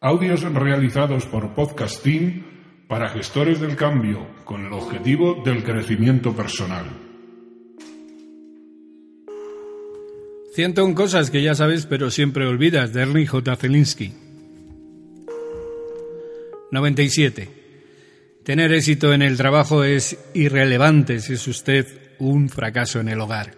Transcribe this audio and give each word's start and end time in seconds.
Audios 0.00 0.42
realizados 0.42 1.26
por 1.26 1.56
Podcasting 1.56 2.84
para 2.86 3.08
gestores 3.08 3.60
del 3.60 3.74
cambio 3.74 4.28
con 4.44 4.64
el 4.64 4.72
objetivo 4.72 5.42
del 5.44 5.64
crecimiento 5.64 6.36
personal. 6.36 6.86
101 10.54 10.94
cosas 10.94 11.32
que 11.32 11.42
ya 11.42 11.56
sabes 11.56 11.86
pero 11.86 12.12
siempre 12.12 12.46
olvidas 12.46 12.92
de 12.92 13.02
Ernie 13.02 13.26
J. 13.26 13.56
Zelinsky. 13.56 14.12
97. 16.70 17.48
Tener 18.44 18.72
éxito 18.72 19.12
en 19.12 19.22
el 19.22 19.36
trabajo 19.36 19.82
es 19.82 20.16
irrelevante 20.32 21.18
si 21.18 21.32
es 21.32 21.48
usted 21.48 22.14
un 22.20 22.48
fracaso 22.48 23.00
en 23.00 23.08
el 23.08 23.20
hogar. 23.20 23.57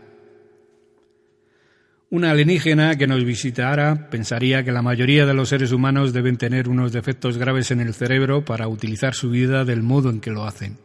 Una 2.13 2.33
alienígena 2.33 2.97
que 2.97 3.07
nos 3.07 3.25
visitara 3.25 4.11
pensaría 4.11 4.65
que 4.65 4.73
la 4.73 4.83
mayoría 4.83 5.27
de 5.27 5.35
los 5.35 5.51
seres 5.51 5.71
humanos 5.71 6.13
deben 6.13 6.39
tener 6.39 6.69
unos 6.69 6.91
defectos 6.91 7.39
graves 7.39 7.71
en 7.71 7.79
el 7.79 7.95
cerebro 7.95 8.45
para 8.45 8.67
utilizar 8.67 9.15
su 9.15 9.30
vida 9.30 9.65
del 9.65 9.84
modo 9.84 10.11
en 10.11 10.20
que 10.20 10.33
lo 10.33 10.45
hacen. 10.45 10.77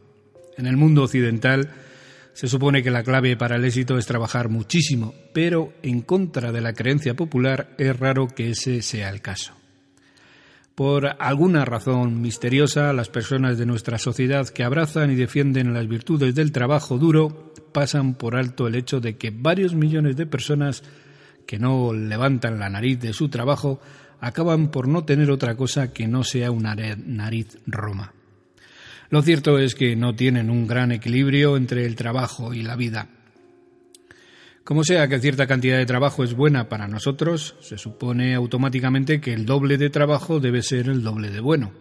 En 0.55 0.68
el 0.68 0.77
mundo 0.77 1.02
occidental 1.02 1.72
se 2.34 2.48
supone 2.48 2.84
que 2.84 2.91
la 2.91 3.02
clave 3.02 3.35
para 3.38 3.55
el 3.55 3.66
éxito 3.66 3.98
es 3.98 4.05
trabajar 4.05 4.49
muchísimo, 4.49 5.16
pero 5.34 5.73
en 5.82 6.02
contra 6.02 6.52
de 6.52 6.62
la 6.62 6.73
creencia 6.73 7.16
popular 7.16 7.73
es 7.80 7.98
raro 7.99 8.27
que 8.27 8.52
ese 8.52 8.84
sea 8.84 9.10
el 9.10 9.21
caso. 9.21 9.54
Por 10.76 11.16
alguna 11.18 11.66
razón 11.66 12.21
misteriosa, 12.21 12.94
las 12.94 13.10
personas 13.10 13.57
de 13.57 13.66
nuestra 13.66 13.98
sociedad 13.98 14.48
que 14.49 14.63
abrazan 14.63 15.10
y 15.10 15.16
defienden 15.16 15.73
las 15.73 15.88
virtudes 15.88 16.35
del 16.35 16.52
trabajo 16.52 16.99
duro 16.99 17.52
pasan 17.71 18.13
por 18.13 18.35
alto 18.35 18.68
el 18.68 18.76
hecho 18.76 18.99
de 18.99 19.18
que 19.18 19.32
varios 19.32 19.73
millones 19.73 20.18
de 20.18 20.27
personas 20.27 20.84
que 21.45 21.59
no 21.59 21.94
levantan 21.94 22.59
la 22.59 22.70
nariz 22.70 22.99
de 22.99 23.13
su 23.13 23.30
trabajo 23.30 23.80
acaban 24.20 24.70
por 24.70 24.88
no 24.88 25.05
tener 25.05 25.30
otra 25.30 25.55
cosa 25.55 25.94
que 25.94 26.08
no 26.08 26.23
sea 26.23 26.52
una 26.52 26.76
nariz 26.76 27.58
roma. 27.68 28.13
Lo 29.09 29.21
cierto 29.21 29.60
es 29.60 29.76
que 29.76 29.96
no 29.96 30.16
tienen 30.16 30.49
un 30.49 30.68
gran 30.68 30.91
equilibrio 30.91 31.57
entre 31.57 31.85
el 31.85 31.96
trabajo 31.96 32.54
y 32.54 32.63
la 32.63 32.76
vida. 32.76 33.10
Como 34.63 34.84
sea 34.84 35.07
que 35.07 35.20
cierta 35.20 35.46
cantidad 35.46 35.77
de 35.77 35.85
trabajo 35.85 36.23
es 36.23 36.34
buena 36.34 36.70
para 36.70 36.88
nosotros, 36.88 37.55
se 37.62 37.77
supone 37.77 38.34
automáticamente 38.34 39.21
que 39.21 39.34
el 39.34 39.46
doble 39.46 39.77
de 39.77 39.91
trabajo 39.91 40.40
debe 40.40 40.63
ser 40.63 40.90
el 40.90 41.04
doble 41.04 41.29
de 41.29 41.40
bueno. 41.40 41.71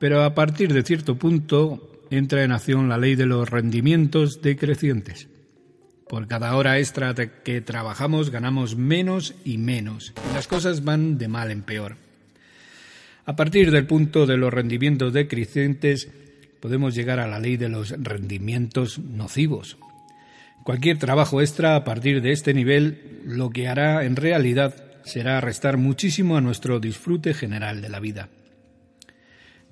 Pero 0.00 0.24
a 0.24 0.34
partir 0.34 0.72
de 0.72 0.82
cierto 0.82 1.16
punto 1.16 2.02
entra 2.10 2.42
en 2.42 2.50
acción 2.50 2.88
la 2.88 2.98
ley 2.98 3.14
de 3.14 3.26
los 3.26 3.48
rendimientos 3.48 4.42
decrecientes. 4.42 5.28
Por 6.08 6.28
cada 6.28 6.54
hora 6.54 6.78
extra 6.78 7.14
que 7.14 7.60
trabajamos 7.60 8.30
ganamos 8.30 8.76
menos 8.76 9.34
y 9.44 9.58
menos, 9.58 10.12
y 10.30 10.34
las 10.34 10.46
cosas 10.46 10.84
van 10.84 11.18
de 11.18 11.26
mal 11.26 11.50
en 11.50 11.62
peor. 11.62 11.96
A 13.24 13.34
partir 13.34 13.72
del 13.72 13.86
punto 13.86 14.24
de 14.24 14.36
los 14.36 14.54
rendimientos 14.54 15.12
decrecientes, 15.12 16.08
podemos 16.60 16.94
llegar 16.94 17.18
a 17.18 17.26
la 17.26 17.40
ley 17.40 17.56
de 17.56 17.68
los 17.68 17.90
rendimientos 17.90 19.00
nocivos. 19.00 19.78
Cualquier 20.62 20.98
trabajo 20.98 21.40
extra 21.40 21.74
a 21.74 21.82
partir 21.82 22.22
de 22.22 22.30
este 22.30 22.54
nivel 22.54 23.20
lo 23.24 23.50
que 23.50 23.66
hará 23.66 24.04
en 24.04 24.14
realidad 24.14 24.74
será 25.04 25.40
restar 25.40 25.76
muchísimo 25.76 26.36
a 26.36 26.40
nuestro 26.40 26.78
disfrute 26.78 27.34
general 27.34 27.82
de 27.82 27.88
la 27.88 28.00
vida. 28.00 28.28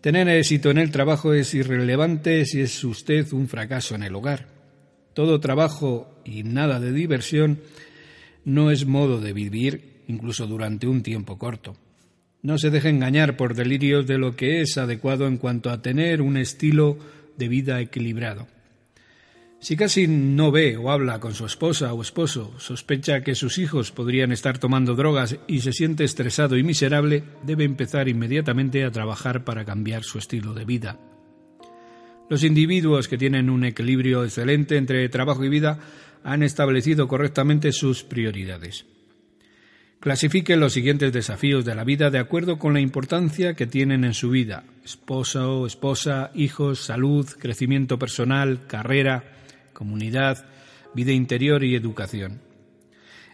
Tener 0.00 0.28
éxito 0.28 0.70
en 0.70 0.78
el 0.78 0.90
trabajo 0.90 1.32
es 1.32 1.54
irrelevante 1.54 2.44
si 2.44 2.60
es 2.60 2.82
usted 2.84 3.32
un 3.32 3.48
fracaso 3.48 3.94
en 3.94 4.02
el 4.02 4.14
hogar. 4.14 4.53
Todo 5.14 5.40
trabajo 5.40 6.20
y 6.24 6.42
nada 6.42 6.80
de 6.80 6.92
diversión 6.92 7.60
no 8.44 8.70
es 8.70 8.86
modo 8.86 9.20
de 9.20 9.32
vivir 9.32 10.02
incluso 10.08 10.46
durante 10.46 10.86
un 10.86 11.02
tiempo 11.02 11.38
corto. 11.38 11.76
No 12.42 12.58
se 12.58 12.70
deje 12.70 12.90
engañar 12.90 13.36
por 13.36 13.54
delirios 13.54 14.06
de 14.06 14.18
lo 14.18 14.36
que 14.36 14.60
es 14.60 14.76
adecuado 14.76 15.26
en 15.26 15.38
cuanto 15.38 15.70
a 15.70 15.80
tener 15.80 16.20
un 16.20 16.36
estilo 16.36 16.98
de 17.38 17.48
vida 17.48 17.80
equilibrado. 17.80 18.46
Si 19.60 19.76
casi 19.76 20.06
no 20.06 20.50
ve 20.50 20.76
o 20.76 20.90
habla 20.90 21.20
con 21.20 21.32
su 21.32 21.46
esposa 21.46 21.94
o 21.94 22.02
esposo, 22.02 22.52
sospecha 22.58 23.22
que 23.22 23.34
sus 23.34 23.56
hijos 23.56 23.92
podrían 23.92 24.30
estar 24.30 24.58
tomando 24.58 24.94
drogas 24.94 25.38
y 25.46 25.60
se 25.60 25.72
siente 25.72 26.04
estresado 26.04 26.58
y 26.58 26.62
miserable, 26.62 27.24
debe 27.44 27.64
empezar 27.64 28.08
inmediatamente 28.08 28.84
a 28.84 28.90
trabajar 28.90 29.44
para 29.44 29.64
cambiar 29.64 30.04
su 30.04 30.18
estilo 30.18 30.52
de 30.52 30.66
vida. 30.66 30.98
Los 32.30 32.42
individuos 32.42 33.06
que 33.06 33.18
tienen 33.18 33.50
un 33.50 33.64
equilibrio 33.64 34.24
excelente 34.24 34.76
entre 34.76 35.08
trabajo 35.08 35.44
y 35.44 35.48
vida 35.48 35.78
han 36.22 36.42
establecido 36.42 37.06
correctamente 37.06 37.70
sus 37.72 38.02
prioridades. 38.02 38.86
Clasifique 40.00 40.56
los 40.56 40.72
siguientes 40.72 41.12
desafíos 41.12 41.64
de 41.64 41.74
la 41.74 41.84
vida 41.84 42.10
de 42.10 42.18
acuerdo 42.18 42.58
con 42.58 42.74
la 42.74 42.80
importancia 42.80 43.54
que 43.54 43.66
tienen 43.66 44.04
en 44.04 44.14
su 44.14 44.30
vida. 44.30 44.64
Esposa 44.84 45.48
o 45.48 45.66
esposa, 45.66 46.30
hijos, 46.34 46.80
salud, 46.80 47.26
crecimiento 47.38 47.98
personal, 47.98 48.66
carrera, 48.66 49.24
comunidad, 49.72 50.46
vida 50.94 51.12
interior 51.12 51.64
y 51.64 51.74
educación. 51.74 52.40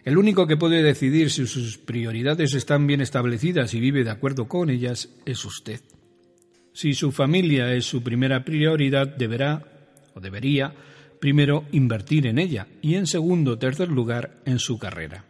El 0.03 0.17
único 0.17 0.47
que 0.47 0.57
puede 0.57 0.81
decidir 0.81 1.29
si 1.29 1.45
sus 1.45 1.77
prioridades 1.77 2.53
están 2.53 2.87
bien 2.87 3.01
establecidas 3.01 3.73
y 3.73 3.79
vive 3.79 4.03
de 4.03 4.11
acuerdo 4.11 4.47
con 4.47 4.69
ellas 4.69 5.09
es 5.25 5.45
usted. 5.45 5.81
Si 6.73 6.93
su 6.93 7.11
familia 7.11 7.73
es 7.73 7.85
su 7.85 8.01
primera 8.01 8.45
prioridad, 8.45 9.07
deberá 9.07 9.63
o 10.13 10.19
debería 10.19 10.73
primero 11.19 11.65
invertir 11.71 12.27
en 12.27 12.39
ella 12.39 12.67
y 12.81 12.95
en 12.95 13.07
segundo 13.07 13.51
o 13.51 13.57
tercer 13.57 13.89
lugar 13.89 14.41
en 14.45 14.59
su 14.59 14.79
carrera. 14.79 15.25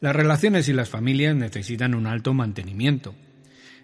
Las 0.00 0.16
relaciones 0.16 0.68
y 0.68 0.72
las 0.72 0.88
familias 0.88 1.36
necesitan 1.36 1.94
un 1.94 2.06
alto 2.06 2.32
mantenimiento. 2.32 3.14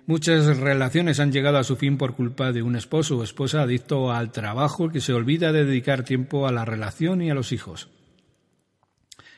Muchas 0.07 0.59
relaciones 0.59 1.19
han 1.19 1.33
llegado 1.33 1.59
a 1.59 1.65
su 1.65 1.77
fin 1.77 1.99
por 1.99 2.15
culpa 2.15 2.53
de 2.53 2.63
un 2.63 2.77
esposo 2.77 3.19
o 3.19 3.25
esposa 3.25 3.63
adicto 3.63 4.13
al 4.13 4.31
trabajo 4.31 4.89
que 4.89 5.01
se 5.01 5.13
olvida 5.13 5.53
de 5.53 5.65
dedicar 5.65 6.05
tiempo 6.05 6.47
a 6.47 6.53
la 6.53 6.65
relación 6.65 7.21
y 7.21 7.31
a 7.31 7.35
los 7.35 7.51
hijos. 7.51 7.89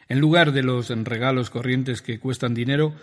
En 0.08 0.20
lugar 0.20 0.52
de 0.52 0.62
los 0.62 0.90
regalos 0.90 1.50
corrientes 1.50 2.02
que 2.02 2.20
cuestan 2.20 2.54
dinero, 2.54 2.94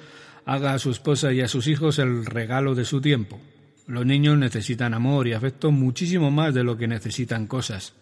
haga 0.45 0.73
a 0.73 0.79
su 0.79 0.91
esposa 0.91 1.34
y 1.34 1.41
a 1.41 1.47
sus 1.47 1.67
hijos 1.67 1.97
el 1.97 2.25
regalo 2.25 2.75
de 2.75 2.85
su 2.85 3.01
tiempo. 3.01 3.39
Los 3.88 4.06
niños 4.06 4.38
necesitan 4.38 4.94
amor 4.94 5.28
y 5.28 5.34
afecto 5.34 5.72
muchísimo 5.72 6.31
más 6.31 6.53
de 6.53 6.63
lo 6.63 6.78
que 6.78 6.88
necesitan 6.88 7.46
cosas. 7.46 7.94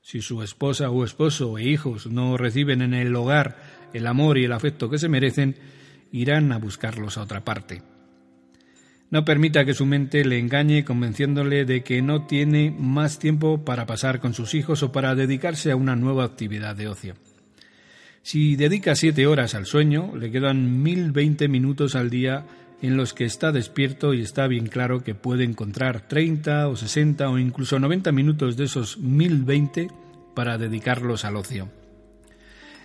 Si 0.00 0.20
su 0.20 0.42
esposa 0.42 0.90
o 0.90 1.04
esposo 1.04 1.58
e 1.58 1.64
hijos 1.64 2.06
no 2.06 2.36
reciben 2.36 2.82
en 2.82 2.94
el 2.94 3.14
hogar 3.16 3.56
el 3.92 4.06
amor 4.06 4.38
y 4.38 4.44
el 4.44 4.52
afecto 4.52 4.90
que 4.90 4.98
se 4.98 5.08
merecen, 5.08 5.56
irán 6.12 6.52
a 6.52 6.58
buscarlos 6.58 7.18
a 7.18 7.22
otra 7.22 7.44
parte. 7.44 7.82
No 9.10 9.24
permita 9.24 9.64
que 9.64 9.74
su 9.74 9.86
mente 9.86 10.24
le 10.24 10.38
engañe 10.38 10.84
convenciéndole 10.84 11.64
de 11.64 11.82
que 11.82 12.02
no 12.02 12.26
tiene 12.26 12.74
más 12.76 13.18
tiempo 13.18 13.64
para 13.64 13.86
pasar 13.86 14.20
con 14.20 14.34
sus 14.34 14.54
hijos 14.54 14.82
o 14.82 14.92
para 14.92 15.14
dedicarse 15.14 15.70
a 15.70 15.76
una 15.76 15.96
nueva 15.96 16.24
actividad 16.24 16.76
de 16.76 16.88
ocio. 16.88 17.14
Si 18.22 18.56
dedica 18.56 18.94
siete 18.94 19.26
horas 19.26 19.54
al 19.54 19.66
sueño, 19.66 20.16
le 20.16 20.30
quedan 20.30 20.82
mil 20.82 21.12
veinte 21.12 21.46
minutos 21.46 21.94
al 21.94 22.10
día 22.10 22.46
en 22.82 22.96
los 22.96 23.14
que 23.14 23.24
está 23.24 23.52
despierto 23.52 24.14
y 24.14 24.22
está 24.22 24.46
bien 24.46 24.66
claro 24.66 25.02
que 25.02 25.14
puede 25.14 25.44
encontrar 25.44 26.06
30 26.08 26.68
o 26.68 26.76
60 26.76 27.28
o 27.28 27.38
incluso 27.38 27.78
90 27.78 28.12
minutos 28.12 28.56
de 28.56 28.64
esos 28.64 28.98
1020 28.98 29.88
para 30.34 30.58
dedicarlos 30.58 31.24
al 31.24 31.36
ocio. 31.36 31.68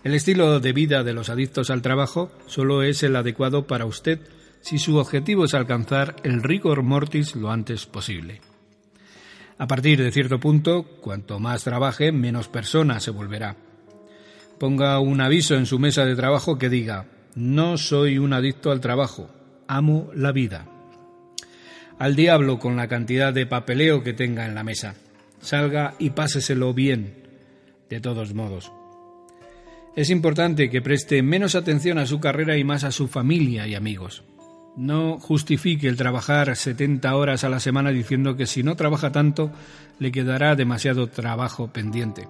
El 0.03 0.13
estilo 0.13 0.59
de 0.59 0.71
vida 0.71 1.03
de 1.03 1.13
los 1.13 1.29
adictos 1.29 1.69
al 1.69 1.81
trabajo 1.81 2.31
solo 2.47 2.83
es 2.83 3.03
el 3.03 3.15
adecuado 3.15 3.67
para 3.67 3.85
usted 3.85 4.19
si 4.61 4.77
su 4.77 4.97
objetivo 4.97 5.45
es 5.45 5.53
alcanzar 5.53 6.15
el 6.23 6.41
rigor 6.43 6.83
mortis 6.83 7.35
lo 7.35 7.51
antes 7.51 7.85
posible. 7.85 8.41
A 9.57 9.67
partir 9.67 10.01
de 10.01 10.11
cierto 10.11 10.39
punto, 10.39 10.83
cuanto 11.01 11.39
más 11.39 11.65
trabaje, 11.65 12.13
menos 12.13 12.47
persona 12.47 13.01
se 13.01 13.11
volverá. 13.11 13.57
Ponga 14.57 14.99
un 14.99 15.19
aviso 15.19 15.55
en 15.55 15.65
su 15.65 15.79
mesa 15.79 16.05
de 16.05 16.15
trabajo 16.15 16.57
que 16.57 16.69
diga, 16.69 17.07
no 17.35 17.77
soy 17.77 18.19
un 18.19 18.31
adicto 18.31 18.71
al 18.71 18.79
trabajo, 18.79 19.29
amo 19.69 20.09
la 20.15 20.31
vida. 20.31 20.65
Al 21.99 22.15
diablo 22.15 22.59
con 22.59 22.75
la 22.75 22.87
cantidad 22.87 23.31
de 23.31 23.45
papeleo 23.45 24.03
que 24.03 24.13
tenga 24.13 24.45
en 24.45 24.55
la 24.55 24.63
mesa. 24.63 24.95
Salga 25.39 25.93
y 25.99 26.09
páseselo 26.09 26.73
bien, 26.73 27.13
de 27.89 28.01
todos 28.01 28.33
modos. 28.33 28.71
Es 29.95 30.09
importante 30.09 30.69
que 30.69 30.81
preste 30.81 31.21
menos 31.21 31.55
atención 31.55 31.99
a 31.99 32.05
su 32.05 32.19
carrera 32.19 32.57
y 32.57 32.63
más 32.63 32.83
a 32.83 32.91
su 32.91 33.07
familia 33.07 33.67
y 33.67 33.75
amigos. 33.75 34.23
No 34.75 35.19
justifique 35.19 35.87
el 35.87 35.97
trabajar 35.97 36.55
70 36.55 37.15
horas 37.15 37.43
a 37.43 37.49
la 37.49 37.59
semana 37.59 37.91
diciendo 37.91 38.35
que 38.35 38.47
si 38.47 38.63
no 38.63 38.75
trabaja 38.75 39.11
tanto 39.11 39.51
le 39.99 40.11
quedará 40.11 40.55
demasiado 40.55 41.07
trabajo 41.07 41.67
pendiente. 41.67 42.27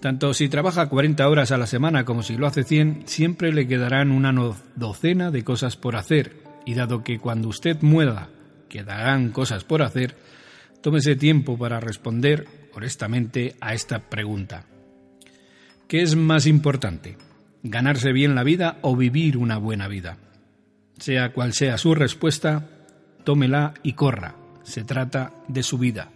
Tanto 0.00 0.32
si 0.32 0.48
trabaja 0.48 0.88
40 0.88 1.28
horas 1.28 1.50
a 1.50 1.58
la 1.58 1.66
semana 1.66 2.04
como 2.04 2.22
si 2.22 2.36
lo 2.36 2.46
hace 2.46 2.62
100, 2.62 3.02
siempre 3.06 3.52
le 3.52 3.66
quedarán 3.66 4.12
una 4.12 4.32
docena 4.76 5.30
de 5.30 5.42
cosas 5.42 5.76
por 5.76 5.96
hacer. 5.96 6.36
Y 6.64 6.74
dado 6.74 7.02
que 7.02 7.18
cuando 7.18 7.48
usted 7.48 7.78
muera 7.80 8.28
quedarán 8.68 9.30
cosas 9.30 9.64
por 9.64 9.82
hacer, 9.82 10.16
tómese 10.82 11.16
tiempo 11.16 11.58
para 11.58 11.80
responder 11.80 12.46
honestamente 12.74 13.56
a 13.60 13.74
esta 13.74 14.08
pregunta. 14.08 14.66
¿Qué 15.88 16.02
es 16.02 16.14
más 16.14 16.46
importante? 16.46 17.16
¿Ganarse 17.62 18.12
bien 18.12 18.34
la 18.34 18.44
vida 18.44 18.78
o 18.82 18.94
vivir 18.94 19.36
una 19.36 19.58
buena 19.58 19.88
vida? 19.88 20.18
Sea 20.98 21.32
cual 21.32 21.54
sea 21.54 21.78
su 21.78 21.94
respuesta, 21.94 22.68
tómela 23.24 23.74
y 23.82 23.94
corra. 23.94 24.36
Se 24.62 24.84
trata 24.84 25.32
de 25.48 25.62
su 25.62 25.78
vida. 25.78 26.10